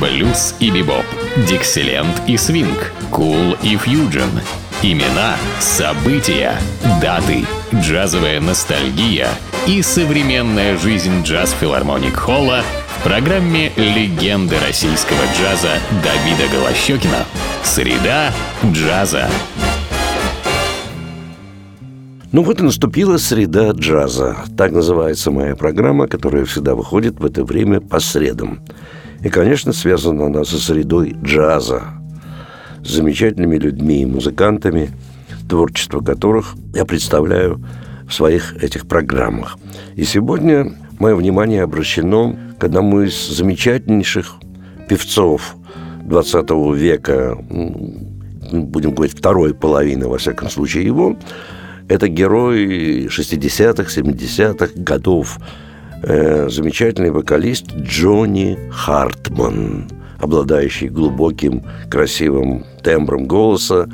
[0.00, 1.04] блюз и бибоп,
[1.48, 4.30] дикселент и свинг, кул и фьюджен.
[4.82, 6.54] Имена, события,
[7.00, 7.44] даты,
[7.74, 9.28] джазовая ностальгия
[9.66, 12.62] и современная жизнь джаз-филармоник Холла
[12.98, 17.24] в программе «Легенды российского джаза» Давида Голощекина.
[17.62, 18.32] Среда
[18.64, 19.28] джаза.
[22.32, 24.36] Ну вот и наступила среда джаза.
[24.58, 28.60] Так называется моя программа, которая всегда выходит в это время по средам.
[29.26, 31.82] И, конечно, связана она со средой джаза.
[32.84, 34.90] С замечательными людьми и музыкантами,
[35.48, 37.60] творчество которых я представляю
[38.08, 39.58] в своих этих программах.
[39.96, 44.36] И сегодня мое внимание обращено к одному из замечательнейших
[44.88, 45.56] певцов
[46.04, 47.36] 20 века,
[48.52, 51.16] будем говорить, второй половины, во всяком случае, его,
[51.88, 55.40] это герой 60-х, 70-х годов,
[56.02, 63.88] э, замечательный вокалист Джонни Хартман, обладающий глубоким, красивым тембром голоса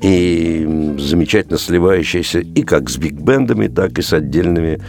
[0.00, 4.80] и замечательно сливающийся и как с биг-бендами, так и с отдельными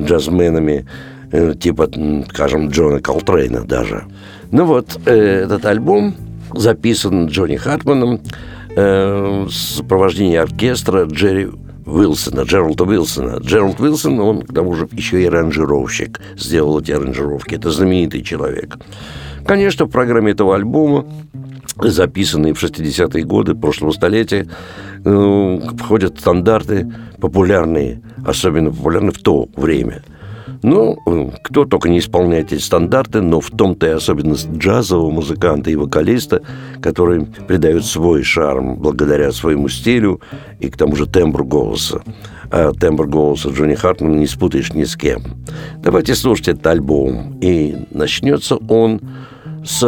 [0.00, 0.86] джазменами,
[1.32, 1.90] э, типа,
[2.28, 4.04] скажем, Джона Колтрейна даже.
[4.50, 6.14] Ну вот, э, этот альбом
[6.54, 8.20] записан Джонни Хартманом
[8.76, 11.48] э, в сопровождении оркестра Джерри
[11.88, 13.38] Уилсона, Джералда Уилсона.
[13.38, 17.54] Джеральд Уилсон, он к тому же еще и аранжировщик, сделал эти аранжировки.
[17.54, 18.76] Это знаменитый человек.
[19.46, 21.06] Конечно, в программе этого альбома
[21.80, 24.48] записанные в 60-е годы прошлого столетия,
[25.04, 30.02] э, входят стандарты популярные, особенно популярные в то время–
[30.62, 30.96] ну,
[31.42, 36.42] кто только не исполняет эти стандарты, но в том-то и особенность джазового музыканта и вокалиста,
[36.80, 40.20] который придает свой шарм благодаря своему стилю
[40.60, 42.02] и к тому же тембру голоса.
[42.50, 45.22] А тембр голоса Джонни Хартмана не спутаешь ни с кем.
[45.82, 47.38] Давайте слушать этот альбом.
[47.40, 49.00] И начнется он
[49.64, 49.80] с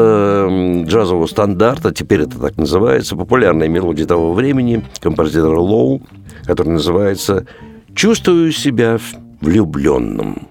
[0.86, 6.02] джазового стандарта, теперь это так называется, популярная мелодия того времени композитора Лоу,
[6.44, 7.46] который называется
[7.94, 8.98] «Чувствую себя
[9.40, 10.49] влюбленным».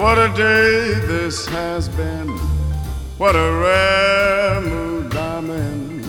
[0.00, 2.30] What a day this has been.
[3.18, 6.00] What a rare mood I'm in.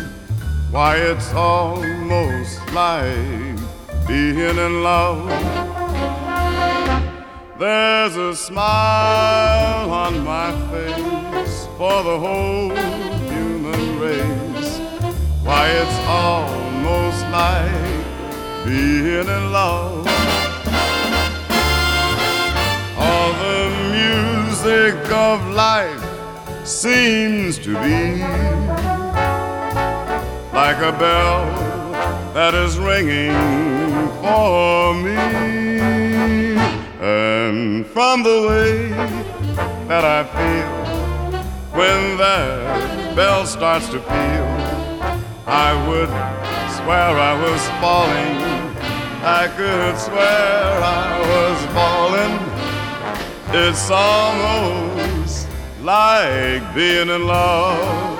[0.71, 3.57] Why, it's almost like
[4.07, 5.27] being in love.
[7.59, 12.69] There's a smile on my face for the whole
[13.29, 14.79] human race.
[15.43, 20.40] Why, it's almost like being in love.
[24.63, 28.21] Music of life seems to be
[30.53, 31.45] like a bell
[32.33, 33.33] that is ringing
[34.21, 35.17] for me.
[37.01, 38.89] And from the way
[39.87, 41.41] that I feel
[41.71, 44.47] when that bell starts to peal,
[45.47, 46.09] I would
[46.77, 48.37] swear I was falling.
[49.23, 51.10] I could swear I.
[53.53, 55.47] It's almost
[55.81, 58.19] like being in love.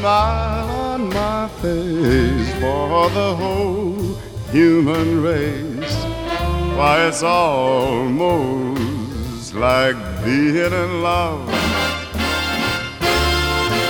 [0.00, 4.14] Smile on my face for the whole
[4.50, 5.69] human race.
[6.80, 8.72] Why, it's almost
[9.54, 11.46] like being in love.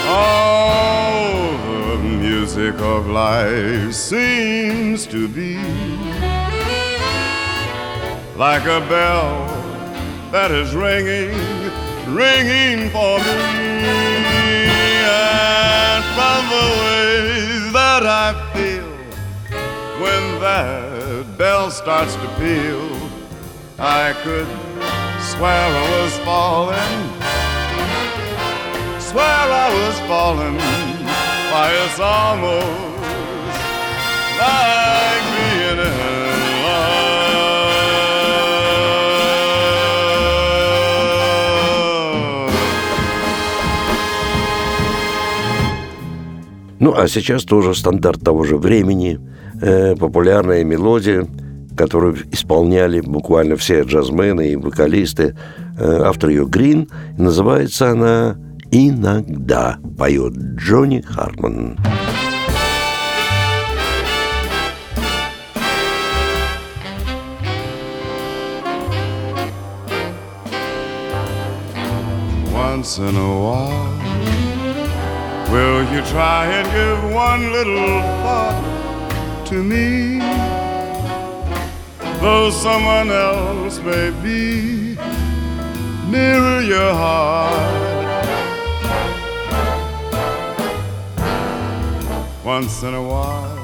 [0.09, 1.57] All
[1.93, 5.59] the music of life seems to be
[8.35, 9.47] like a bell
[10.33, 11.31] that is ringing,
[12.13, 13.87] ringing for me.
[15.07, 18.91] And from the way that I feel
[20.03, 20.90] when that
[21.41, 22.85] bell starts to peal,
[23.79, 24.47] I could
[25.31, 26.99] swear I was falling,
[29.01, 30.59] swear I was falling.
[31.51, 33.01] Why, it's almost
[34.43, 35.97] like being in
[36.67, 37.01] love.
[46.81, 49.19] Ну, а сейчас тоже стандарт того же времени,
[49.61, 51.27] э, популярная мелодия,
[51.77, 55.37] которую исполняли буквально все джазмены и вокалисты.
[55.79, 56.89] Э, автор ее Грин.
[57.17, 58.37] Называется она
[58.71, 61.79] «Иногда» поет Джонни Харман.
[72.53, 73.93] Once in a while,
[75.51, 78.70] will you try and give one little thought?
[79.51, 80.21] To me?
[82.21, 84.97] Though someone else may be
[86.09, 87.81] nearer your heart.
[92.45, 93.59] Once in a while,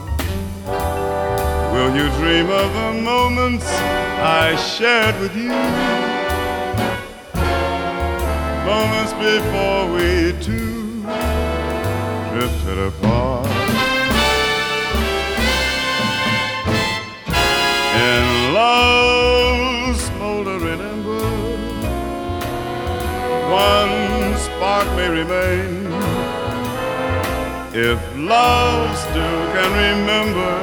[1.72, 5.54] will you dream of the moments I shared with you?
[8.66, 11.02] Moments before we two
[12.32, 13.55] drifted apart.
[18.06, 21.28] In love's smoldering ember,
[23.50, 25.86] one spark may remain.
[27.74, 30.54] If love still can remember,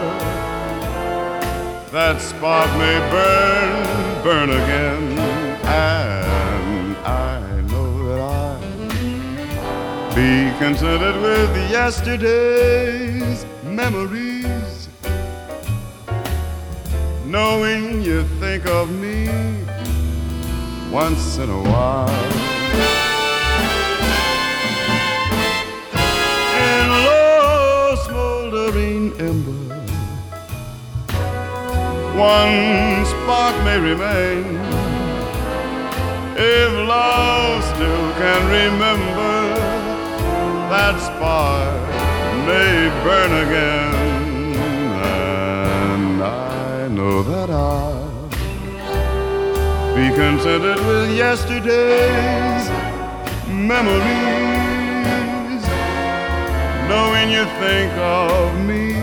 [1.91, 5.03] that spark may burn, burn again.
[5.65, 8.61] And I know that I'll
[10.15, 14.32] be contented with yesterday's memories.
[17.33, 19.25] Knowing you think of me
[20.91, 22.07] once in a while.
[26.69, 29.75] In low smoldering ember,
[32.15, 34.45] one spark may remain.
[36.37, 39.57] If love still can remember,
[40.69, 41.81] that spark
[42.45, 44.02] may burn again.
[49.95, 52.67] Be contented with yesterday's
[53.47, 54.01] memories,
[56.89, 58.95] knowing you think of me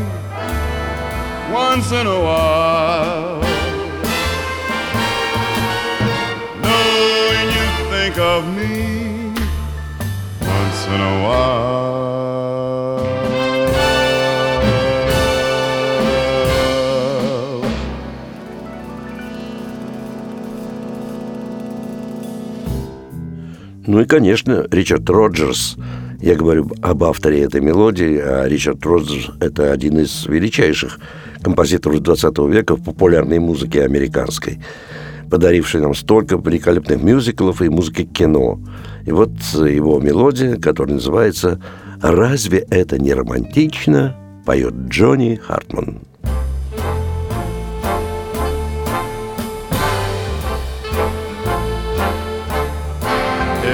[1.53, 3.41] once in a while.
[6.67, 9.33] Knowing you think of me
[10.41, 12.20] once in a while.
[23.91, 25.77] Ну и, конечно, Ричард Роджерс.
[26.21, 31.01] Я говорю об авторе этой мелодии, а Ричард Роджерс– это один из величайших
[31.43, 34.61] композиторов 20 века в популярной музыке американской,
[35.29, 38.61] подаривший нам столько великолепных мюзиклов и музыки кино.
[39.07, 41.61] И вот его мелодия, которая называется
[42.01, 44.15] «Разве это не романтично?»
[44.47, 46.03] поет Джонни Хартман.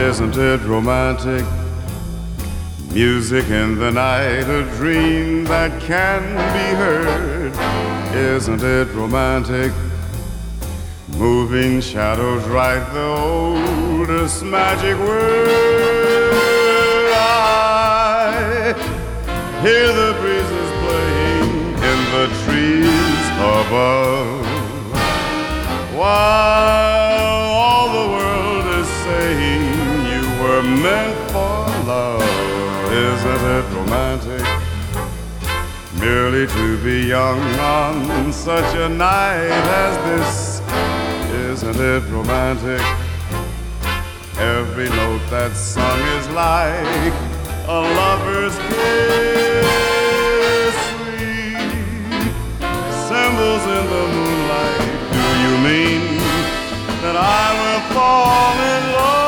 [0.06, 1.44] Isn't it romantic?
[2.92, 6.22] Music in the night, a dream that can
[6.54, 7.52] be heard.
[8.14, 9.72] Isn't it romantic?
[11.18, 15.50] Moving shadows write the oldest magic word.
[17.12, 18.74] I
[19.60, 21.50] hear the breezes playing
[21.90, 24.46] in the trees above.
[25.96, 26.85] While
[30.86, 32.22] meant for love,
[32.92, 34.46] isn't it romantic?
[35.98, 40.30] Merely to be young on such a night as this,
[41.50, 42.84] isn't it romantic?
[44.38, 47.14] Every note that's sung is like
[47.76, 49.66] a lover's kiss.
[50.88, 51.72] Sweet
[53.10, 54.80] symbols in the moonlight.
[55.16, 56.02] Do you mean
[57.02, 59.25] that I will fall in love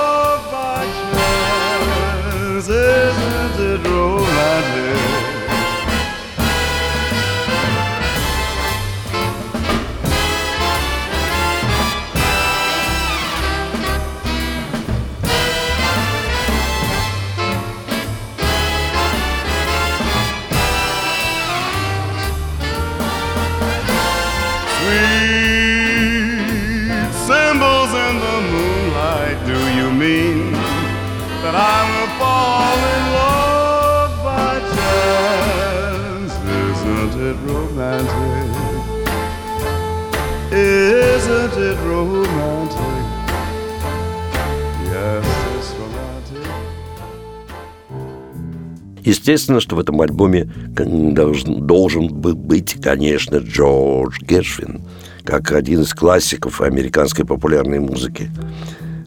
[49.09, 54.83] Естественно, что в этом альбоме должен, должен был быть, конечно, Джордж Гершвин,
[55.25, 58.31] как один из классиков американской популярной музыки.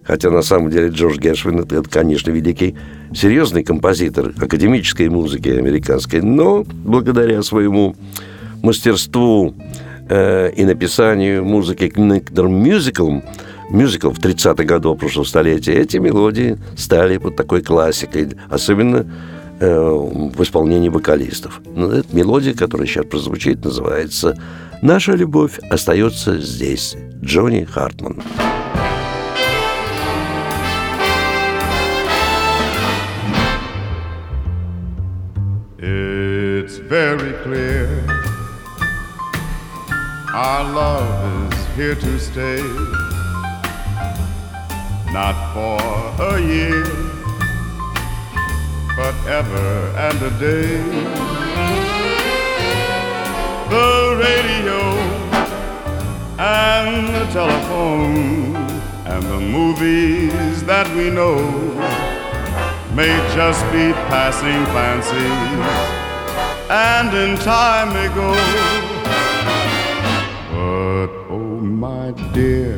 [0.03, 2.75] Хотя на самом деле Джордж Гершвин это, это, конечно, великий
[3.13, 7.95] серьезный композитор академической музыки американской, но благодаря своему
[8.63, 9.53] мастерству
[10.09, 13.21] э, и написанию музыки к мюзиклам
[13.69, 19.05] мюзиклов 30-х годов прошлого столетия, эти мелодии стали вот такой классикой, особенно
[19.67, 21.61] в исполнении вокалистов.
[21.65, 24.37] Но ну, эта мелодия, которая сейчас прозвучит, называется
[24.81, 26.95] «Наша любовь остается здесь».
[27.23, 28.21] Джонни Хартман.
[35.77, 37.89] It's very clear
[40.33, 42.61] our love is here to stay.
[45.11, 45.77] not for
[46.23, 46.85] a year,
[49.01, 49.71] but ever
[50.07, 50.77] and a day.
[53.75, 53.93] The
[54.27, 54.81] radio
[56.37, 58.55] and the telephone
[59.11, 61.39] and the movies that we know
[62.99, 65.65] may just be passing fancies
[66.69, 68.29] and in time may go.
[70.53, 72.77] But oh, my dear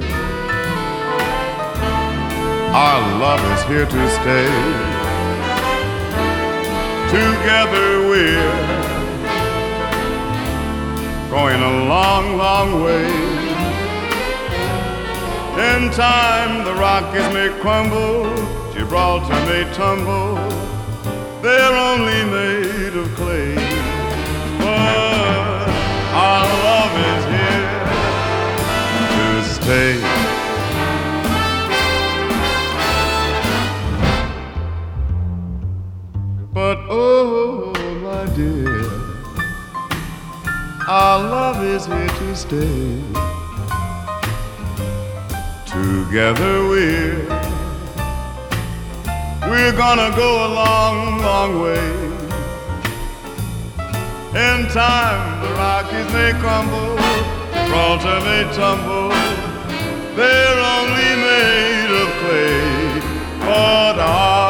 [2.74, 4.93] our love is here to stay.
[7.14, 8.58] Together we're
[11.30, 13.06] going a long, long way.
[15.74, 18.24] In time, the Rockies may crumble,
[18.74, 20.38] Gibraltar may tumble.
[21.44, 23.54] They're only made of clay.
[24.58, 25.68] But
[26.16, 27.84] our love is here
[29.14, 30.13] to stay.
[41.74, 43.02] Is here to stay.
[45.66, 47.26] Together we're
[49.50, 50.98] we're gonna go a long,
[51.30, 51.90] long way.
[54.48, 56.96] In time, the Rockies may crumble,
[57.54, 59.10] Gibraltar may tumble.
[60.18, 63.00] They're only made of clay,
[63.40, 64.43] but our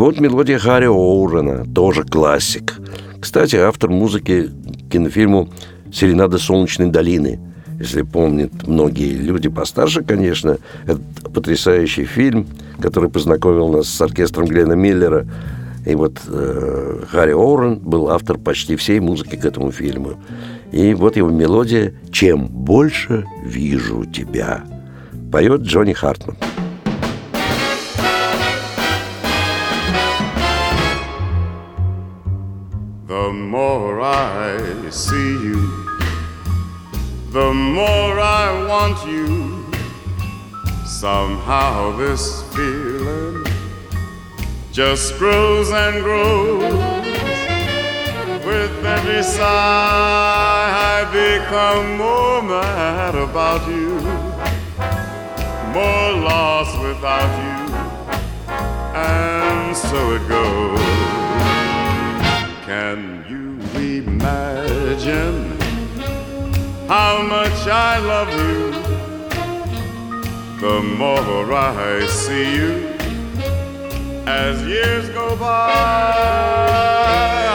[0.00, 2.74] вот мелодия Харри Оурена, тоже классик.
[3.20, 5.50] Кстати, автор музыки к кинофильму
[5.92, 7.38] «Серенада солнечной долины».
[7.78, 12.46] Если помнят многие люди постарше, конечно, это потрясающий фильм,
[12.80, 15.26] который познакомил нас с оркестром Глена Миллера.
[15.84, 20.14] И вот э, Харри Оурен был автор почти всей музыки к этому фильму.
[20.72, 24.64] И вот его мелодия «Чем больше вижу тебя»
[25.30, 26.36] поет Джонни Хартман.
[33.30, 35.60] The more I see you,
[37.30, 39.64] the more I want you.
[40.84, 43.46] Somehow this feeling
[44.72, 46.74] just grows and grows.
[48.44, 49.44] With every sigh,
[50.90, 53.94] I become more mad about you,
[55.72, 57.74] more lost without you,
[58.96, 61.29] and so it goes.
[62.70, 63.58] Can you
[63.98, 65.58] imagine
[66.86, 68.70] how much I love you?
[70.60, 72.94] The more I see you
[74.24, 75.72] as years go by,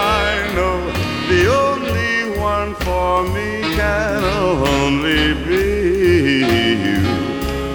[0.03, 0.83] I know
[1.31, 6.43] the only one for me can only be
[6.87, 7.03] you.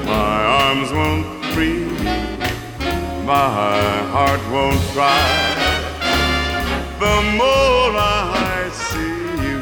[0.04, 1.88] My arms won't free,
[3.25, 3.49] my
[4.12, 5.50] heart won't cry
[7.00, 9.61] the more I see you,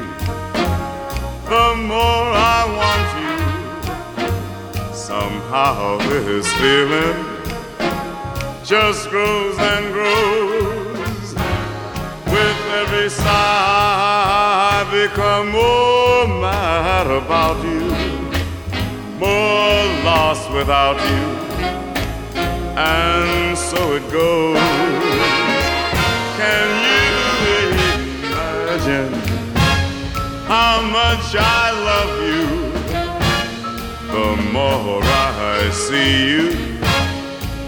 [1.52, 4.92] the more I want you.
[4.92, 7.18] Somehow this feeling
[8.64, 11.28] just grows and grows.
[12.26, 13.24] With every sigh,
[14.74, 17.86] I become more mad about you,
[19.20, 21.26] more lost without you,
[22.76, 24.58] and so it goes.
[26.36, 26.77] Can
[30.48, 32.46] how much I love you.
[34.08, 36.46] The more I see you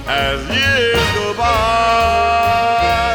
[0.08, 3.09] as years go by,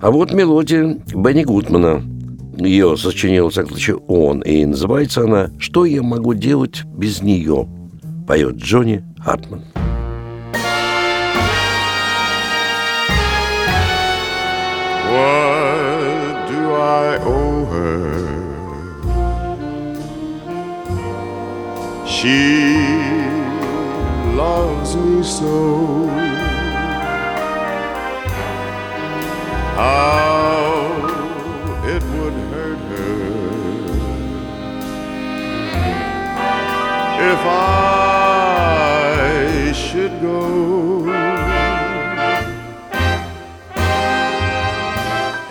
[0.00, 2.02] А вот мелодия Бенни Гудмана.
[2.56, 4.40] Ее сочинил, всяком случае, он.
[4.42, 7.68] И называется она «Что я могу делать без нее?»
[8.26, 9.64] Поет Джонни Хартман.
[22.06, 22.98] She
[24.34, 26.37] loves me so.
[29.78, 30.98] How
[31.84, 33.14] it would hurt her
[37.32, 38.12] if I
[39.72, 41.06] should go.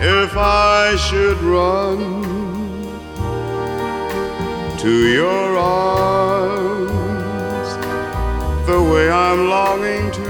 [0.01, 1.97] If I should run
[4.77, 4.91] to
[5.21, 6.89] your arms
[8.67, 10.26] the way I'm longing to,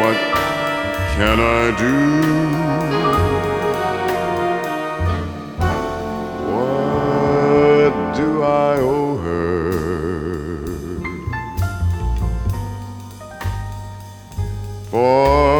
[0.00, 0.18] What
[1.16, 1.96] can I do?
[6.52, 9.72] What do I owe her?
[14.90, 15.51] For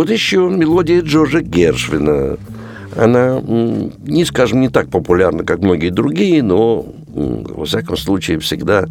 [0.00, 2.38] Вот еще мелодия Джорджа Гершвина.
[2.96, 8.86] Она, не скажем, не так популярна, как многие другие, но, во всяком случае, всегда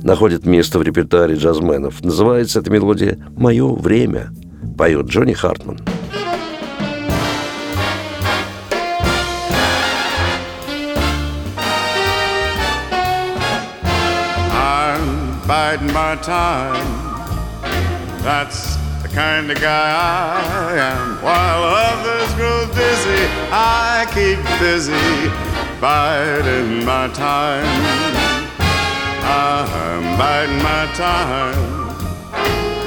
[0.00, 2.02] находит место в репертуаре джазменов.
[2.04, 4.32] Называется эта мелодия «Мое время»,
[4.76, 5.78] поет Джонни Хартман.
[15.46, 15.92] Biding
[19.08, 21.22] the kind of guy I am.
[21.22, 24.92] While others grow dizzy, I keep busy
[25.80, 27.64] biding my time.
[29.30, 31.96] Ah, I'm biding my time.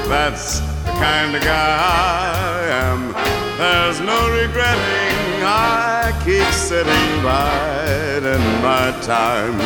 [0.10, 3.14] That's the kind of guy I am.
[3.58, 5.44] There's no regretting.
[5.44, 9.58] I keep sitting biding my time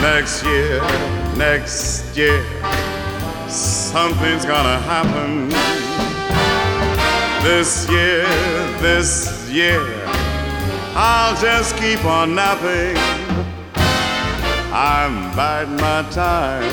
[0.00, 0.80] next year,
[1.36, 2.42] next year,
[3.48, 5.48] something's gonna happen.
[7.42, 8.24] This year,
[8.80, 9.82] this year,
[10.94, 12.96] I'll just keep on napping.
[14.72, 16.70] I'm biding my time,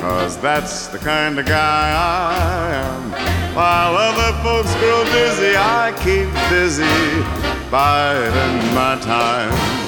[0.00, 3.10] cause that's the kind of guy I am.
[3.56, 6.84] While other folks grow dizzy, I keep busy
[7.70, 9.87] biding my time.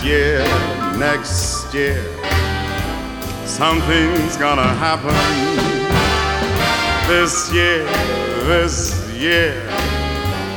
[0.00, 2.02] Next year, next year,
[3.44, 5.14] something's gonna happen.
[7.06, 7.84] This year,
[8.46, 9.62] this year,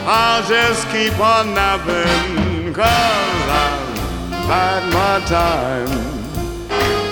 [0.05, 5.89] I'll just keep on napping, cause I've had my time.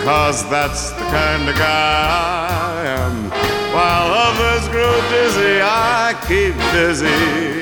[0.06, 2.08] Cause that's the kind of guy
[2.50, 3.30] I am.
[3.74, 7.61] While others grow dizzy, I keep busy.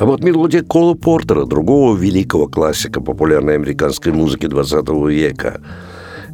[0.00, 5.60] А вот мелодия Кола Портера, другого великого классика популярной американской музыки 20 века.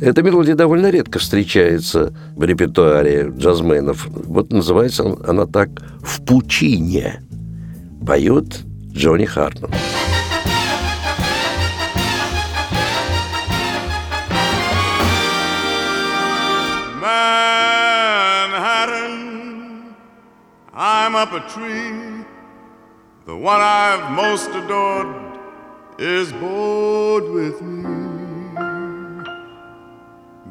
[0.01, 4.07] Эта мелодия довольно редко встречается в репертуаре джазменов.
[4.09, 7.23] Вот называется она так «В пучине».
[8.07, 8.61] Поет
[8.92, 9.73] Джонни Хартман.
[9.73, 10.06] Manhattan,
[20.79, 22.23] I'm up a tree.
[23.25, 25.41] The one I've most adored
[25.99, 27.83] is bored with me.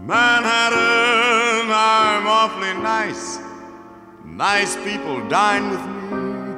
[0.02, 3.38] Manhattan, I'm awfully nice.
[4.26, 6.56] Nice people dine with me,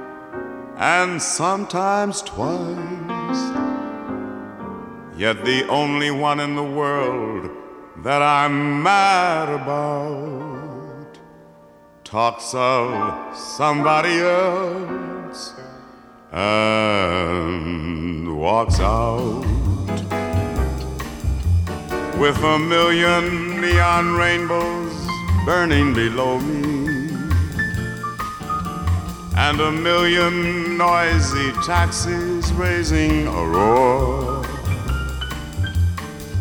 [0.77, 3.41] and sometimes twice.
[5.17, 7.51] Yet the only one in the world
[7.97, 10.56] that I'm mad about
[12.07, 15.53] talks of somebody else
[16.31, 16.79] and
[18.39, 19.41] walks out
[22.17, 24.95] with a million neon rainbows
[25.43, 27.09] burning below me
[29.35, 34.45] and a million noisy taxis raising a roar.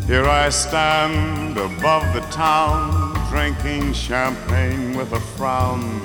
[0.07, 3.06] Here I stand above the town,
[3.37, 6.01] drinking champagne with a frown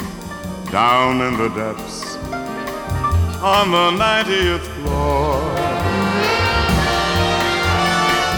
[0.69, 2.17] down in the depths
[3.41, 5.39] on the 90th floor.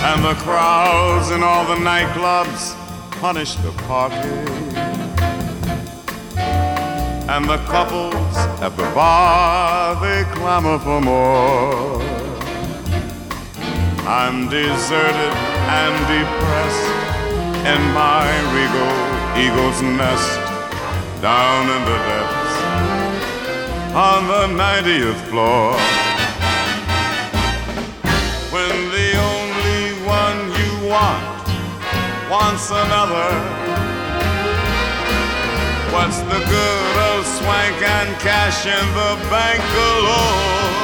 [0.10, 2.75] And the crowds in all the nightclubs
[3.19, 4.38] punish the party.
[7.34, 11.99] And the couples at the bar, they clamor for more.
[14.06, 15.34] I'm deserted
[15.82, 17.12] and depressed
[17.65, 18.91] in my regal
[19.39, 20.36] eagle's nest
[21.21, 22.56] down in the depths
[23.95, 25.71] on the 90th floor.
[28.52, 31.23] When the only one you want
[32.30, 33.32] wants another,
[35.93, 40.84] what's the good of swank and cash in the bank galore?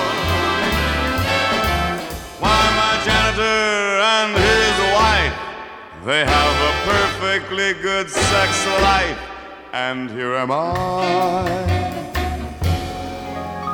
[2.39, 5.48] Why, my janitor and his wife,
[6.05, 9.19] they have a perfectly good sex life,
[9.73, 11.45] and here am I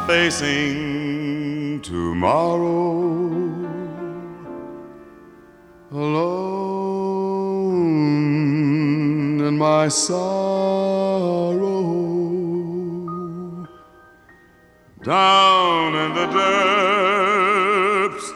[0.08, 3.54] facing tomorrow
[5.92, 6.56] alone
[9.42, 10.24] in my sorrow
[15.04, 18.32] down in the depths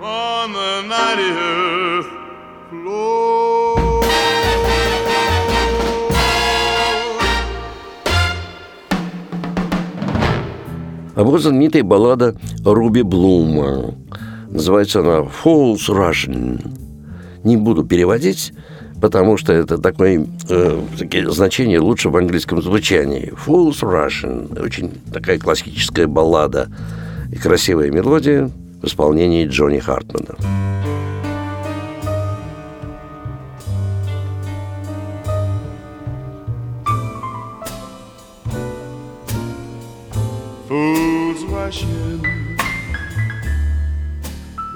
[0.00, 2.19] on the 90th floor.
[11.20, 13.94] А вот знаменитая баллада Руби Блума.
[14.48, 16.66] Называется она «False Russian».
[17.44, 18.54] Не буду переводить,
[19.02, 23.34] потому что это такое э, такие значения лучше в английском звучании.
[23.46, 26.68] «False Russian»– очень такая классическая баллада
[27.30, 28.50] и красивая мелодия
[28.80, 30.36] в исполнении Джонни Хартмана.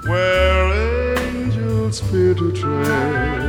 [0.07, 3.41] Where angels fear to tread,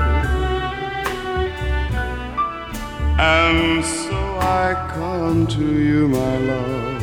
[3.20, 7.02] and so I come to you, my love.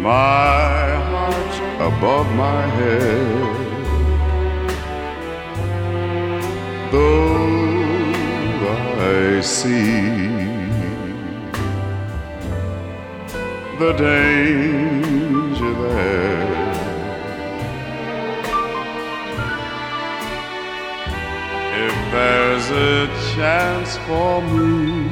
[0.00, 3.56] My heart above my head,
[6.92, 7.96] though
[9.00, 10.55] I see
[13.78, 16.46] the danger there.
[21.86, 25.08] If there's a chance for me,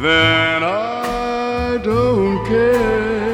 [0.00, 3.26] then I don't care.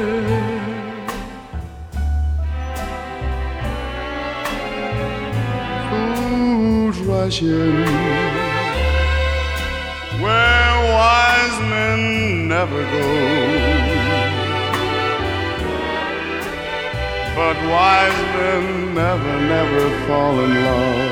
[7.05, 7.85] rushing
[10.21, 12.22] where wise men
[12.65, 13.07] never go.
[17.35, 21.11] But wise men never, never fall in love.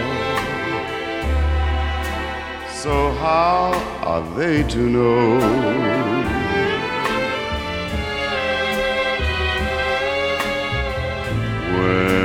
[2.81, 2.93] So,
[3.25, 5.39] how are they to know?
[11.77, 12.20] when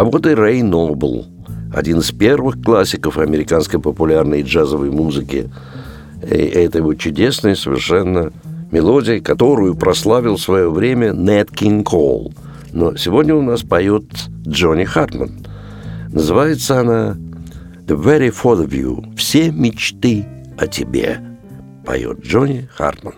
[0.00, 1.26] А вот и Рэй Нобл,
[1.74, 5.50] один из первых классиков американской популярной джазовой музыки.
[6.22, 8.32] И это его чудесная совершенно
[8.70, 12.32] мелодия, которую прославил в свое время Нэт Кинг Кол.
[12.72, 14.04] Но сегодня у нас поет
[14.48, 15.46] Джонни Хартман.
[16.10, 17.18] Называется она
[17.86, 20.24] «The Very Thought of You»– «Все мечты
[20.56, 21.20] о тебе»
[21.84, 23.12] поет Джонни Хартман.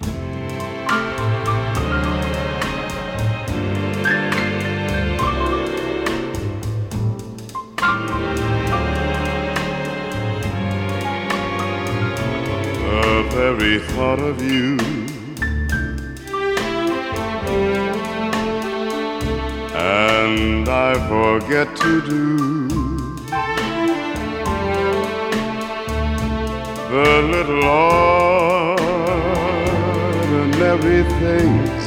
[13.63, 14.77] Very thought of you.
[19.77, 22.37] And I forget to do
[26.93, 27.65] the little
[30.43, 31.83] ordinary things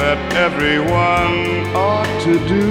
[0.00, 1.38] that everyone
[1.76, 2.66] ought to do.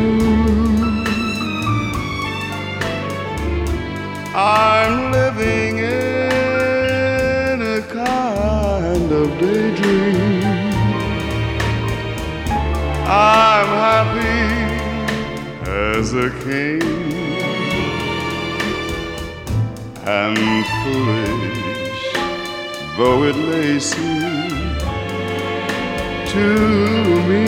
[4.33, 6.10] I'm living in
[9.11, 10.43] of daydream.
[13.05, 14.71] I'm happy
[15.69, 16.81] as a king
[20.05, 22.03] and foolish
[22.97, 24.49] though it may seem
[26.33, 26.47] to
[27.29, 27.45] me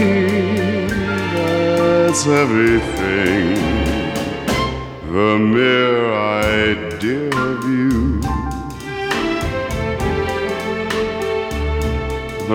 [1.33, 3.55] that's everything
[5.13, 8.12] the mere idea of you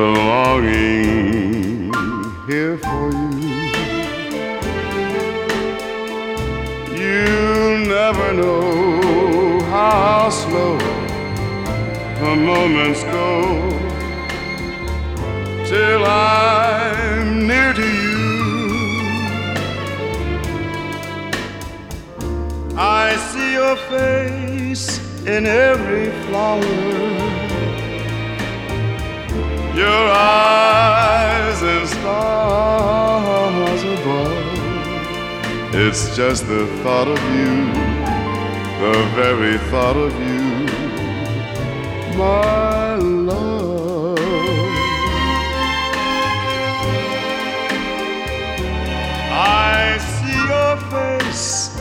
[0.01, 1.93] longing
[2.47, 3.39] here for you.
[6.97, 10.79] You never know how slow
[12.21, 13.71] the moments go
[15.67, 18.19] till I'm near to you.
[22.77, 27.28] I see your face in every flower
[29.79, 34.47] your eyes and stars above.
[35.73, 37.73] It's just the thought of you,
[38.83, 40.67] the very thought of you,
[42.19, 44.19] my love.
[49.31, 51.79] I see your face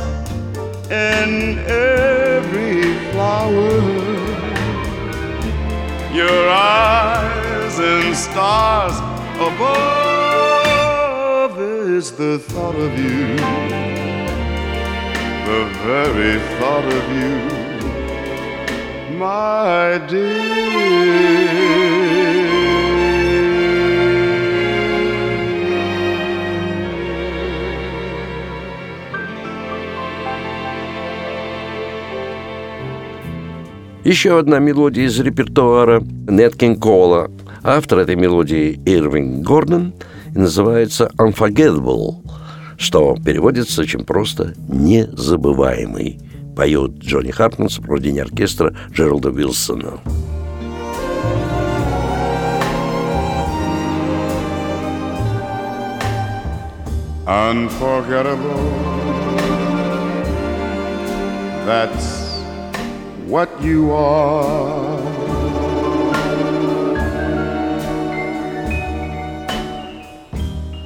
[0.92, 3.82] in every flower.
[6.14, 7.27] Your eyes
[7.80, 8.94] and stars
[9.40, 9.78] above
[11.60, 13.36] is the thought of you,
[15.46, 17.38] the very thought of you,
[19.18, 21.58] my dear.
[34.04, 37.30] Еще одна мелодия из репертуара Неткин Кола
[37.69, 39.93] Автор этой мелодии Ирвинг Гордон
[40.34, 42.23] и называется «Unforgettable»,
[42.77, 46.17] что переводится очень просто «незабываемый».
[46.56, 49.99] Поет Джонни Хартман в сопровождении оркестра Джеральда Уилсона.
[57.25, 58.63] Unforgettable
[61.65, 62.39] That's
[63.27, 65.27] what you are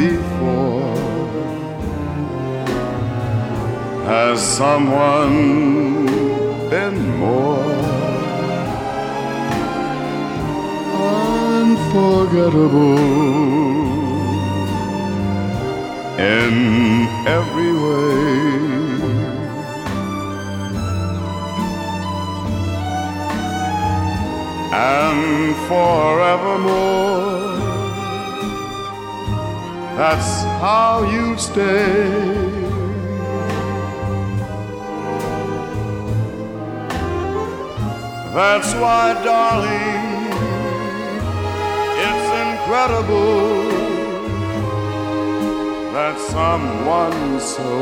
[0.00, 0.96] before
[4.06, 6.06] has someone
[6.70, 7.74] been more
[11.60, 12.98] unforgettable
[16.18, 16.54] in
[17.38, 18.20] every way.
[24.72, 27.59] And forevermore,
[30.00, 30.32] that's
[30.64, 32.08] how you stay.
[38.32, 40.06] That's why, darling,
[42.06, 43.68] it's incredible
[45.92, 47.72] that someone so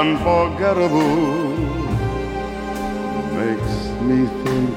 [0.00, 1.56] unforgettable
[3.40, 3.74] makes
[4.08, 4.76] me think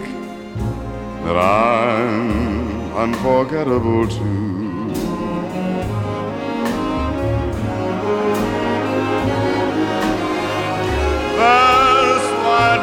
[1.25, 4.68] that I'm unforgettable too.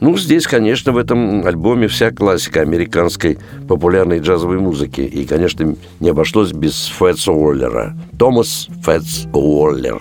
[0.00, 5.02] Ну, здесь, конечно, в этом альбоме вся классика американской популярной джазовой музыки.
[5.02, 7.94] И, конечно, не обошлось без Фэтс Уоллера.
[8.18, 10.00] Томас Фэтс Уоллер.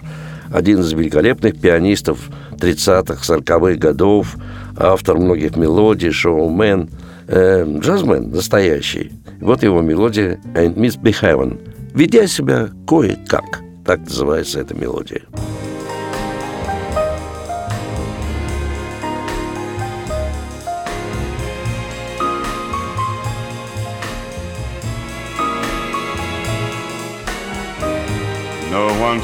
[0.52, 4.36] Один из великолепных пианистов 30-х, 40-х годов,
[4.78, 6.90] автор многих мелодий, шоумен,
[7.28, 9.12] э, джазмен настоящий.
[9.42, 11.60] Вот его мелодия «And Miss Behaven».
[11.94, 15.22] «Ведя себя кое-как», так называется эта мелодия.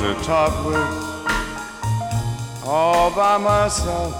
[0.05, 0.89] To talk with
[2.63, 4.13] all by myself.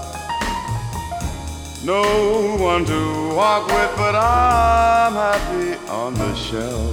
[1.84, 6.92] No one to walk with, but I'm happy on the shelf.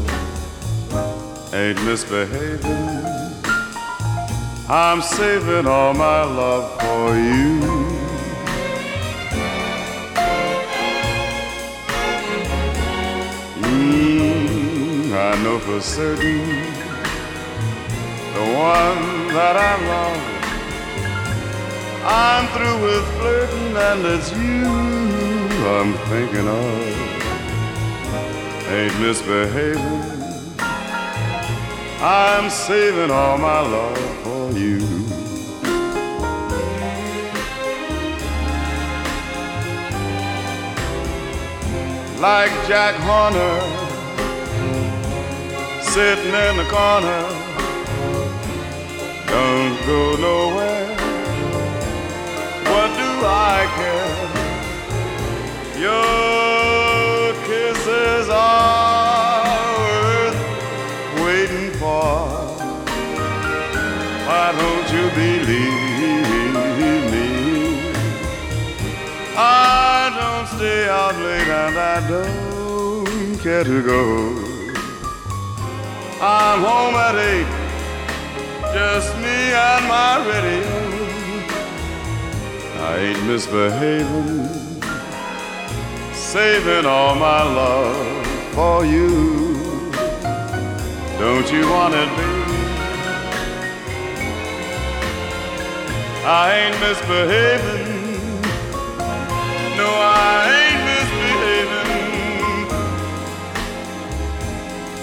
[1.56, 3.03] Ain't misbehaving.
[4.69, 7.62] I'm saving all my love for you.
[13.60, 16.72] Mm, I know for certain
[18.43, 20.21] the one that I love.
[22.03, 24.65] I'm through with flirting, and it's you
[25.75, 26.94] I'm thinking of.
[28.67, 30.04] Ain't misbehaving.
[32.02, 34.79] I'm saving all my love for you.
[42.19, 43.56] Like Jack Horner
[45.81, 47.42] sitting in the corner
[49.34, 50.88] don't go nowhere.
[52.71, 53.10] What do
[53.54, 54.15] I care?
[55.86, 60.40] Your kisses are worth
[61.25, 62.12] waiting for.
[64.27, 66.13] Why don't you believe me?
[69.36, 74.02] I don't stay out late and I don't care to go.
[76.21, 77.62] I'm home at eight
[78.74, 80.84] just me and my radio.
[82.82, 84.50] I ain't misbehaving,
[86.12, 89.10] saving all my love for you.
[91.19, 92.44] Don't you want it, baby?
[96.26, 97.94] I ain't misbehaving.
[99.78, 101.94] No, I ain't misbehaving.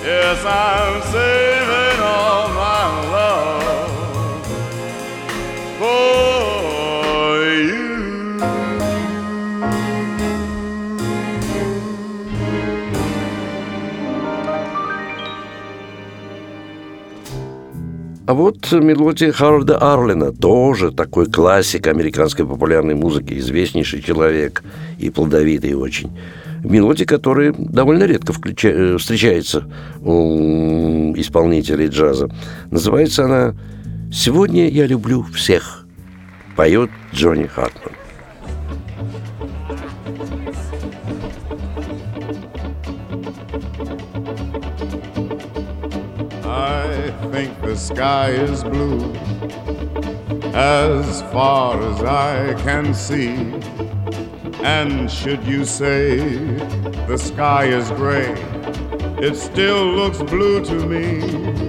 [0.04, 3.59] Yes, I'm saving all my love
[5.82, 5.86] А
[18.28, 24.62] вот мелодия Харольда Арлина, тоже такой классик американской популярной музыки, известнейший человек
[24.98, 26.10] и плодовитый очень.
[26.62, 28.34] Мелодия, которая довольно редко.
[28.34, 29.64] Э, встречается
[30.02, 32.28] у исполнителей джаза.
[32.70, 33.54] Называется она
[34.11, 35.85] «Сегодня я люблю всех»,
[36.55, 37.93] поет Джонни Хартман.
[46.43, 49.13] I think the sky is blue
[50.53, 53.35] as far as I can see.
[54.63, 56.17] And should you say
[57.07, 58.33] the sky is gray,
[59.19, 61.68] it still looks blue to me.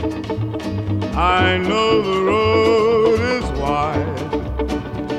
[1.22, 4.19] I know the road is wide,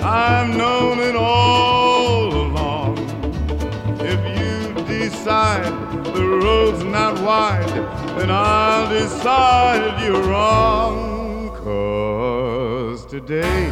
[0.03, 2.99] I've known it all along.
[4.01, 5.73] If you decide
[6.13, 7.69] the road's not wide,
[8.19, 11.51] then I'll decide you're wrong.
[11.63, 13.69] Cause today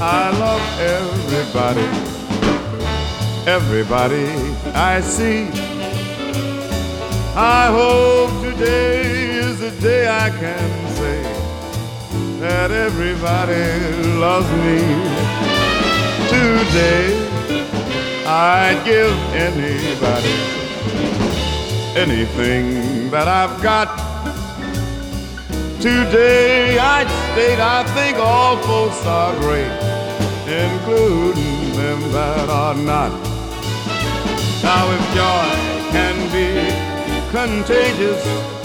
[0.00, 1.86] I love everybody,
[3.48, 4.26] everybody
[4.74, 5.48] I see.
[7.36, 9.15] I hope today
[9.66, 11.22] is the day I can say
[12.40, 13.64] that everybody
[14.24, 14.78] loves me.
[16.34, 17.06] Today
[18.26, 19.14] I'd give
[19.46, 20.38] anybody
[22.04, 23.88] anything that I've got.
[25.80, 29.74] Today I'd state I think all folks are great,
[30.64, 33.12] including them that are not.
[34.62, 35.48] Now if joy
[35.94, 36.48] can be
[37.30, 38.55] contagious,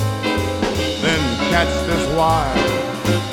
[1.51, 2.57] catch this wild,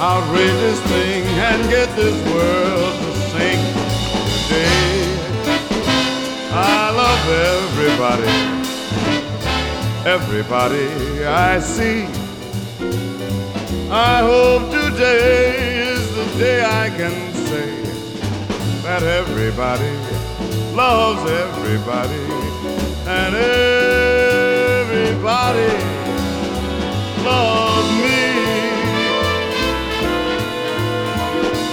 [0.01, 3.61] outrageous thing and get this world to sing.
[4.49, 5.07] Today
[6.51, 7.23] I love
[7.55, 8.37] everybody,
[10.16, 10.89] everybody
[11.25, 12.09] I see.
[13.89, 17.14] I hope today is the day I can
[17.47, 17.71] say
[18.83, 19.95] that everybody
[20.75, 22.25] loves everybody
[23.07, 23.37] and
[25.07, 25.98] everybody
[27.25, 28.21] loves me.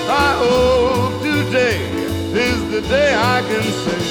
[0.07, 1.79] I hope today
[2.33, 4.03] is the day I can say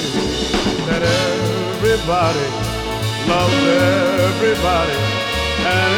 [0.87, 2.47] that everybody
[3.29, 3.61] loves
[4.29, 4.97] everybody
[5.65, 5.93] and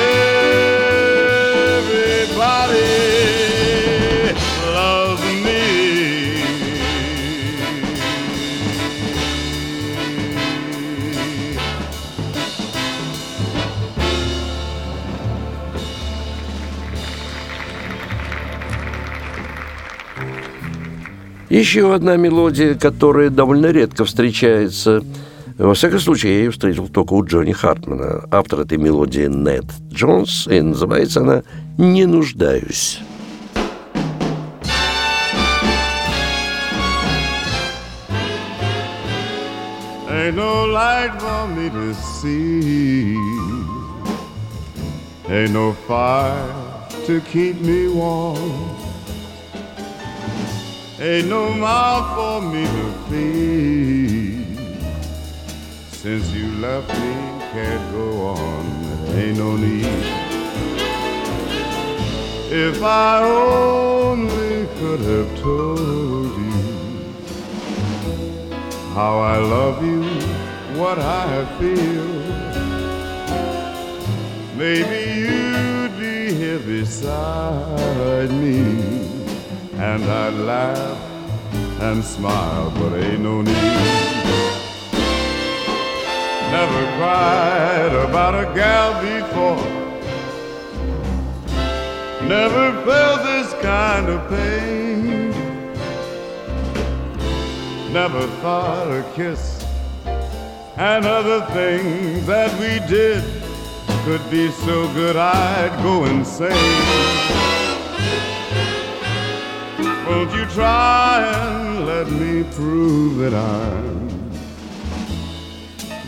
[1.77, 3.46] everybody
[21.57, 25.01] Еще одна мелодия, которая довольно редко встречается.
[25.57, 28.25] Во всяком случае, я ее встретил только у Джонни Хартмана.
[28.29, 31.41] Автор этой мелодии Нед Джонс, и называется она
[31.79, 32.99] «Не нуждаюсь».
[40.11, 43.15] Ain't no light for me to see.
[45.27, 46.37] Ain't no fire
[47.07, 48.86] to keep me warm.
[50.99, 54.57] Ain't no mouth for me to feed.
[55.91, 57.13] Since you left me,
[57.53, 58.65] can't go on.
[59.15, 59.85] Ain't no need.
[62.49, 67.13] If I only could have told you
[68.95, 70.01] how I love you,
[70.79, 72.07] what I feel.
[74.57, 79.16] Maybe you'd be here beside me,
[79.80, 80.97] and I'd laugh
[81.82, 83.53] and smile, but ain't no need.
[86.51, 89.78] Never cried about a gal before.
[92.28, 95.32] Never felt this kind of pain.
[97.93, 99.63] Never thought a kiss
[100.78, 103.23] and other things that we did
[104.05, 107.56] could be so good I'd go insane.
[110.07, 114.07] Won't you try and let me prove that I'm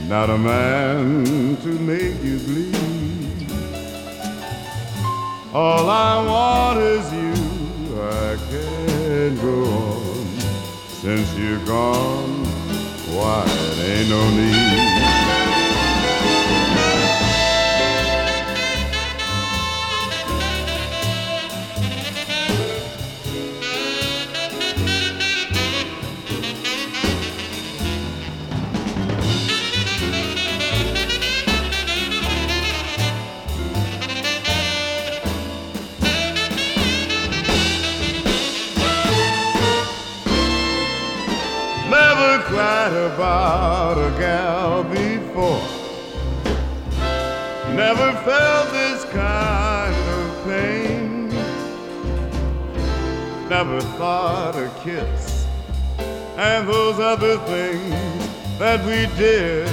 [0.08, 3.52] not a man to make you bleed?
[5.54, 7.34] All I want is you.
[8.02, 10.28] I can't go on
[10.88, 12.46] since you're gone.
[13.14, 15.49] Why, it ain't no need.
[43.30, 45.62] About a gal before.
[47.76, 51.30] Never felt this kind of pain.
[53.48, 55.46] Never thought a kiss
[56.38, 58.20] and those other things
[58.58, 59.68] that we did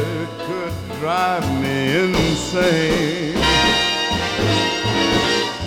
[0.47, 3.37] could drive me insane.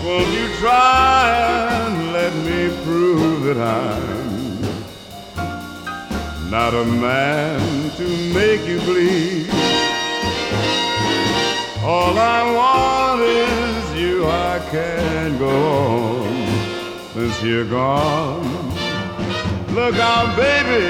[0.03, 1.23] Won't you try
[1.81, 4.18] and let me prove that I'm
[6.49, 9.49] not a man to make you bleed?
[11.83, 16.49] All I want is you, I can't go on
[17.13, 18.43] since you're gone.
[19.75, 20.87] Look out, baby.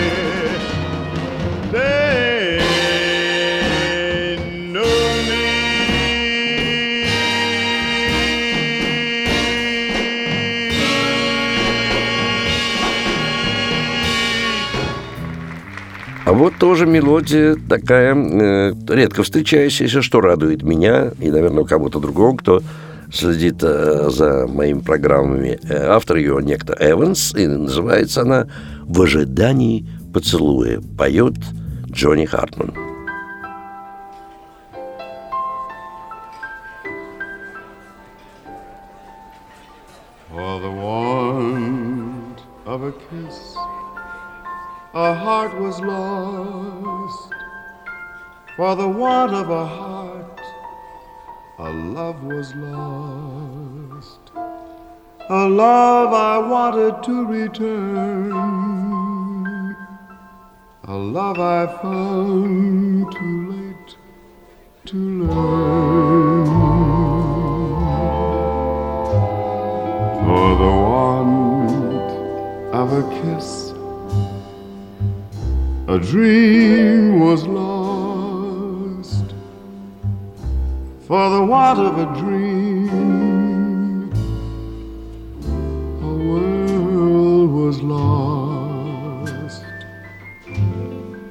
[1.72, 2.79] They
[16.30, 22.38] А вот тоже мелодия такая э, редко встречающаяся, что радует меня и, наверное, кого-то другого,
[22.38, 22.62] кто
[23.12, 25.60] следит э, за моими программами.
[25.68, 28.46] Э, автор ее некто Эванс, и называется она
[28.84, 30.80] «В ожидании поцелуя».
[31.00, 31.34] Поет
[31.90, 32.76] Джонни Хартман.
[40.32, 43.49] For the want of a kiss,
[45.06, 47.34] a heart was lost.
[48.56, 50.42] For the want of a heart,
[51.58, 54.20] a love was lost.
[55.30, 58.80] A love I wanted to return
[60.90, 63.96] a love I found too late
[64.86, 66.48] to learn.
[70.26, 72.12] For the want
[72.74, 73.69] of a kiss,
[75.90, 79.34] a dream was lost.
[81.08, 84.12] For the want of a dream,
[86.04, 89.64] a world was lost.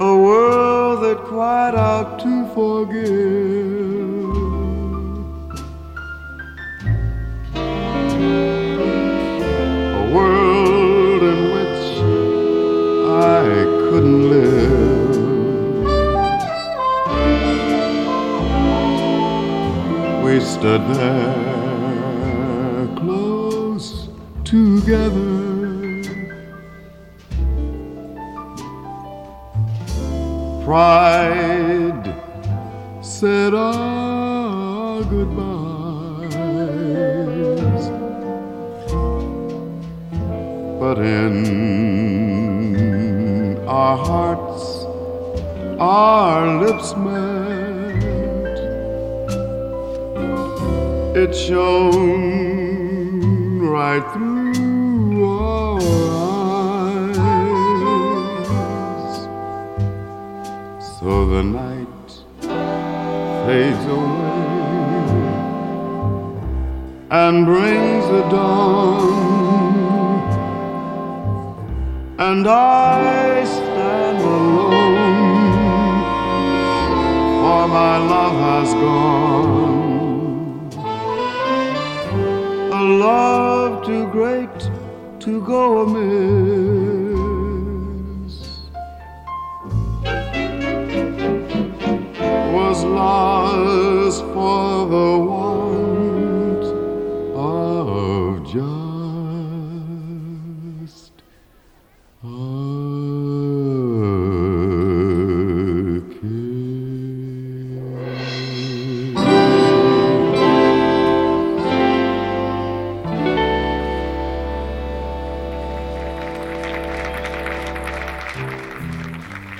[0.01, 3.29] A world that cried out to forgive.
[9.95, 12.03] A world in which
[13.07, 13.45] I
[13.89, 14.48] couldn't live.
[20.59, 24.09] Stood there close
[24.45, 25.39] together.
[30.65, 32.07] pride
[33.01, 36.35] said our goodbyes.
[40.81, 41.37] But in
[43.67, 44.85] our hearts,
[45.79, 47.38] our lips met.
[51.29, 53.20] It shone
[53.61, 55.79] right through our
[57.20, 58.49] eyes.
[60.99, 62.09] So the night
[63.45, 64.47] fades away
[67.11, 69.03] and brings the dawn,
[72.18, 75.45] and I stand alone,
[77.43, 79.58] for my love has gone.
[82.99, 84.71] Love too great
[85.21, 87.19] to go amiss.
[92.53, 95.38] Was lost for the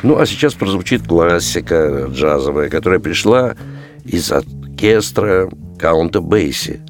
[0.03, 3.57] Ну, а сейчас прозвучит классика джазовая, которая пришла
[4.05, 6.81] из оркестра Каунта Бейси.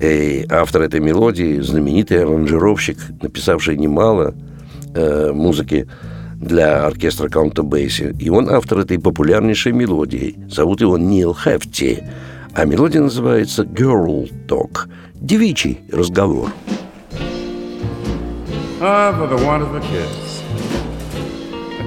[0.00, 4.34] И автор этой мелодии, знаменитый аранжировщик, написавший немало
[4.94, 5.86] э, музыки
[6.34, 8.14] для оркестра Каунта Бейси.
[8.18, 10.36] И он автор этой популярнейшей мелодии.
[10.50, 12.02] Зовут его Нил Хефти.
[12.54, 16.50] А мелодия называется «Girl Talk»– «Девичий разговор».
[18.84, 20.21] Ah, for the a kiss.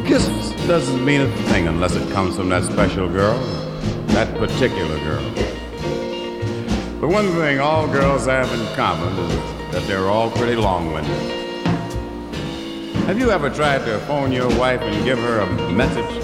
[0.05, 0.27] A kiss
[0.67, 3.39] doesn't mean a thing unless it comes from that special girl,
[4.09, 5.23] that particular girl.
[7.01, 11.11] But one thing all girls have in common is that they're all pretty long winded.
[13.07, 16.23] Have you ever tried to phone your wife and give her a message?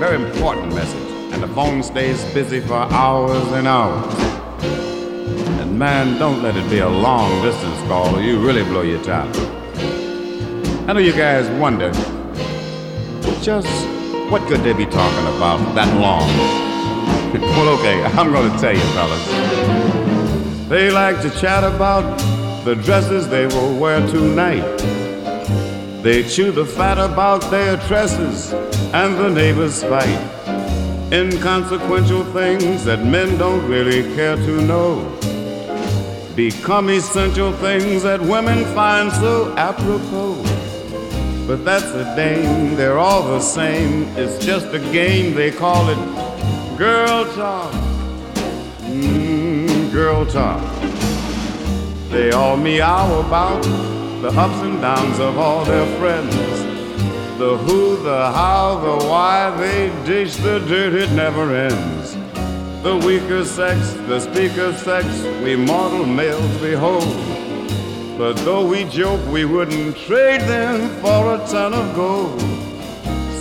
[0.00, 4.12] very important message, and the phone stays busy for hours and hours.
[5.60, 9.28] And man, don't let it be a long distance call you really blow your top.
[10.88, 11.92] I know you guys wonder
[13.42, 13.68] just
[14.30, 16.28] what could they be talking about that long?
[17.32, 20.68] well, okay, I'm gonna tell you, fellas.
[20.68, 22.18] They like to chat about
[22.64, 24.76] the dresses they will wear tonight.
[26.02, 28.52] They chew the fat about their tresses
[28.92, 30.20] and the neighbors fight.
[31.12, 35.18] Inconsequential things that men don't really care to know
[36.36, 40.69] become essential things that women find so apropos.
[41.50, 44.04] But that's a dame, they're all the same.
[44.16, 45.98] It's just a game, they call it
[46.78, 47.72] girl talk.
[48.82, 50.62] Mm, girl talk.
[52.10, 53.64] They all meow about
[54.22, 56.36] the ups and downs of all their friends.
[57.40, 62.14] The who, the how, the why, they dish the dirt, it never ends.
[62.84, 65.04] The weaker sex, the speaker sex,
[65.42, 67.49] we mortal males behold.
[68.20, 72.38] But though we joke, we wouldn't trade them for a ton of gold.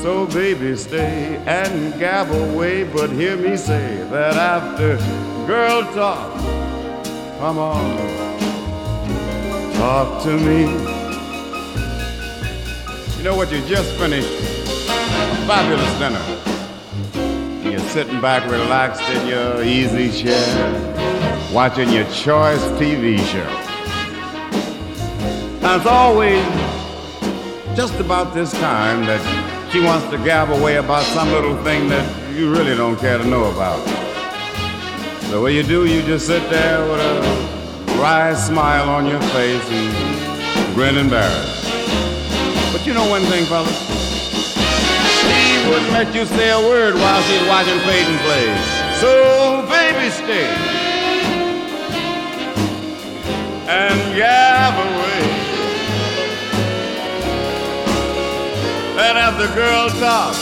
[0.02, 4.96] So baby, stay and gab away, but hear me say that after
[5.46, 6.34] girl talk,
[7.40, 7.98] come on,
[9.74, 10.62] talk to me.
[13.18, 13.52] You know what?
[13.52, 17.70] You just finished a fabulous dinner.
[17.70, 23.69] You're sitting back relaxed in your easy chair, watching your choice TV show.
[25.70, 26.44] Now it's always
[27.78, 29.22] just about this time that
[29.72, 33.24] she wants to gab away about some little thing that you really don't care to
[33.24, 33.78] know about.
[35.30, 37.22] So what you do, you just sit there with a
[38.02, 41.12] wry smile on your face and grin it.
[42.74, 43.70] But you know one thing, fellas?
[45.22, 48.58] She wouldn't let you say a word while she's watching Peyton Place.
[48.98, 50.50] So baby, stay
[53.70, 55.09] and gab away.
[59.00, 60.36] And have the girl talk.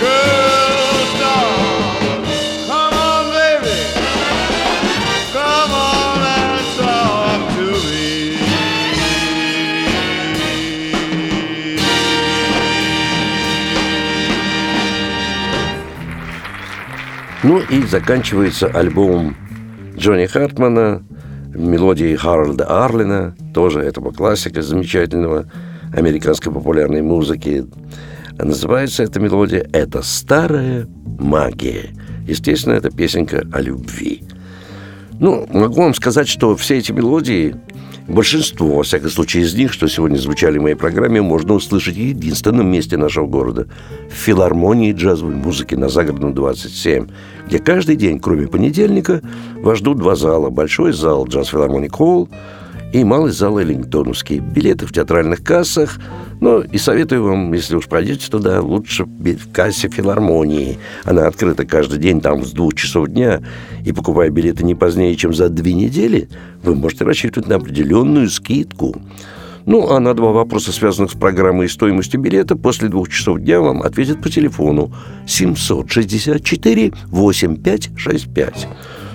[0.00, 2.22] Girl talk.
[2.70, 3.78] Come on, baby.
[5.32, 8.38] Come on and talk to me.
[17.42, 19.36] Ну и заканчивается альбом
[19.96, 21.02] Джонни Хартмана
[21.54, 25.46] мелодии Харальда Арлина, тоже этого классика замечательного
[25.96, 27.66] американской популярной музыки.
[28.38, 30.88] Называется эта мелодия «Это старая
[31.18, 31.90] магия».
[32.26, 34.22] Естественно, это песенка о любви.
[35.20, 37.54] Ну, могу вам сказать, что все эти мелодии,
[38.08, 42.00] большинство, во всяком случае, из них, что сегодня звучали в моей программе, можно услышать в
[42.00, 43.68] единственном месте нашего города–
[44.10, 47.08] в филармонии джазовой музыки на Загородном 27,
[47.46, 49.20] где каждый день, кроме понедельника,
[49.56, 50.50] вас ждут два зала.
[50.50, 52.28] Большой зал «Джаз Филармоник Холл»,
[52.94, 54.38] и малый зал Эллингтоновский.
[54.38, 55.98] Билеты в театральных кассах.
[56.40, 60.78] Ну, и советую вам, если уж пойдете туда, лучше в кассе филармонии.
[61.02, 63.42] Она открыта каждый день там с двух часов дня.
[63.84, 66.28] И покупая билеты не позднее, чем за две недели,
[66.62, 68.94] вы можете рассчитывать на определенную скидку.
[69.66, 73.60] Ну, а на два вопроса, связанных с программой и стоимостью билета, после двух часов дня
[73.60, 74.92] вам ответят по телефону
[75.26, 78.68] 764 8565.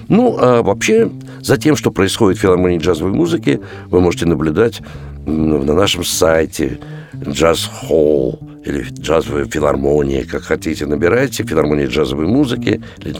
[0.10, 1.10] Ну, а вообще,
[1.42, 4.82] за тем, что происходит в филармонии джазовой музыки, вы можете наблюдать
[5.26, 6.80] на нашем сайте
[7.16, 13.16] Джаз Холл или джазовая филармония, как хотите, набирайте филармония джазовой музыки или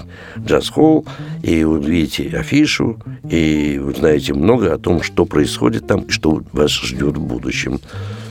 [0.46, 1.06] джаз холл,
[1.44, 3.00] и увидите афишу,
[3.30, 7.80] и вы знаете много о том, что происходит там и что вас ждет в будущем.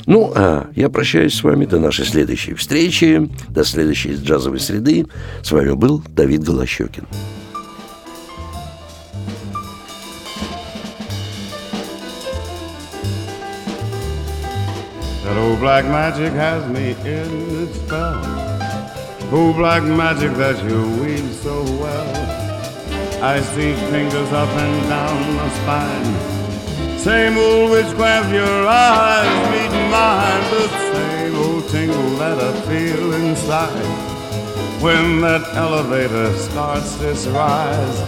[0.07, 5.07] Ну, а я прощаюсь с вами до нашей следующей встречи, до следующей джазовой среды.
[5.43, 7.05] С вами был Давид Голощекин.
[15.29, 18.17] That old black magic has me in its spell.
[19.31, 23.23] Old black magic that you weave so well.
[23.23, 26.99] I see fingers up and down my spine.
[26.99, 30.45] Same old witchcraft, your eyes meet mine.
[30.51, 30.67] The
[30.97, 33.85] same old tingle that I feel inside.
[34.81, 37.99] When that elevator starts this rise.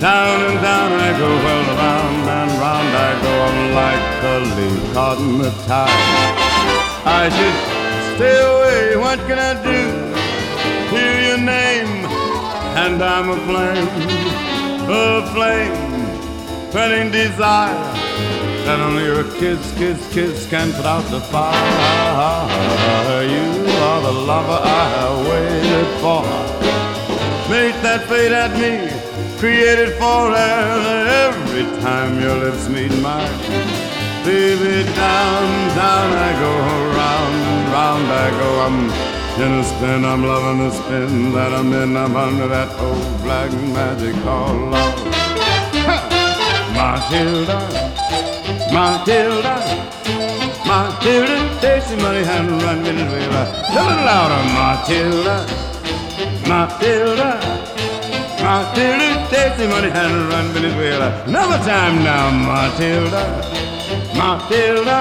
[0.00, 3.32] Down and down I go, well, round and round I go.
[3.46, 6.37] I'm like a leaf caught in the tide.
[7.10, 7.58] I should
[8.16, 8.96] stay away.
[8.96, 9.80] What can I do?
[10.94, 12.04] Hear your name,
[12.84, 13.88] and I'm a flame,
[14.90, 17.94] a flame, burning desire
[18.66, 21.54] that only your kiss, kiss, kiss can put out the fire.
[23.24, 23.48] You
[23.88, 26.22] are the lover I have waited for.
[27.50, 28.72] Make that fate at me,
[29.38, 33.87] created for every time your lips meet mine.
[34.28, 36.52] Baby, down, down I go,
[36.98, 38.48] round round I go.
[38.66, 38.78] I'm
[39.40, 41.96] in a spin, I'm loving the spin that I'm in.
[41.96, 45.00] I'm under that old black magic called love.
[46.76, 47.58] Matilda,
[48.68, 49.54] Matilda,
[50.68, 53.42] Matilda, takes the money and run Venezuela.
[53.48, 55.36] A little louder, Matilda,
[56.44, 57.30] Matilda,
[58.44, 61.24] Matilda, takes the money hand and run Venezuela.
[61.24, 63.57] Another time now, Matilda,
[64.18, 65.00] Matilda,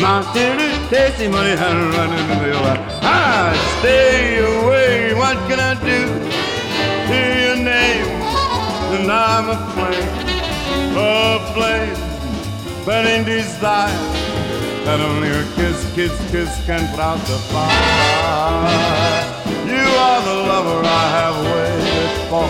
[0.00, 2.74] Matilda, takes the money and run Venezuela.
[3.02, 6.00] I stay away, what can I do?
[7.10, 8.08] Hear your name,
[8.96, 10.28] and I'm a flame
[11.00, 11.94] a flame
[12.84, 13.92] burning desire
[14.84, 17.68] that only a kiss, kiss, kiss can put out the fire.
[19.66, 22.48] You are the lover I have waited for.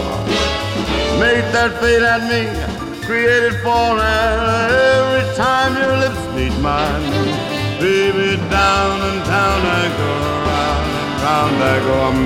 [1.21, 7.09] Make that fate at me, created for every time your lips meet mine.
[7.81, 10.13] Baby, down and down I go,
[10.49, 11.95] round and round I go.
[12.09, 12.21] I'm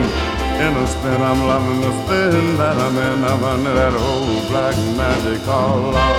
[0.65, 3.19] in a spin, I'm loving the spin that I'm in.
[3.31, 6.17] I'm under that old black magic called love.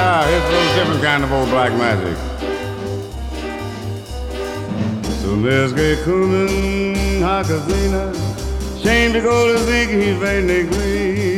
[0.00, 2.18] Ah, it's a different kind of old black magic.
[5.22, 8.12] So there's gekommen Hakazina,
[8.82, 11.37] Shane de Golden Sieg, he's very negrina.